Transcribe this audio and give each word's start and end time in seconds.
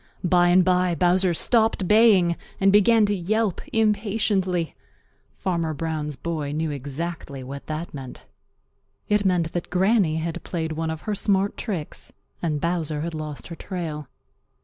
By 0.23 0.47
and 0.47 0.65
by 0.65 0.95
Bowser 0.95 1.31
stopped 1.35 1.87
baying 1.87 2.35
and 2.59 2.73
began 2.73 3.05
to 3.05 3.13
yelp 3.13 3.61
impatiently. 3.71 4.75
Farmer 5.37 5.75
Brown's 5.75 6.15
boy 6.15 6.53
knew 6.53 6.71
exactly 6.71 7.43
what 7.43 7.67
that 7.67 7.93
meant. 7.93 8.25
It 9.09 9.25
meant 9.25 9.51
that 9.51 9.69
Granny 9.69 10.15
had 10.17 10.41
played 10.41 10.71
one 10.71 10.89
of 10.89 11.01
her 11.01 11.13
smart 11.13 11.55
tricks 11.55 12.11
and 12.41 12.59
Bowser 12.59 13.01
had 13.01 13.13
lost 13.13 13.49
her 13.49 13.55
trail. 13.55 14.07